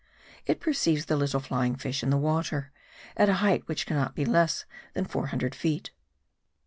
It 0.47 0.59
perceives 0.59 1.05
the 1.05 1.15
little 1.15 1.39
flying 1.39 1.75
fish 1.75 2.01
in 2.01 2.09
the 2.09 2.17
water, 2.17 2.71
at 3.15 3.29
a 3.29 3.35
height 3.35 3.67
which 3.67 3.85
can 3.85 3.97
not 3.97 4.15
be 4.15 4.25
less 4.25 4.65
than 4.95 5.05
four 5.05 5.27
hundred 5.27 5.53
feet. 5.53 5.91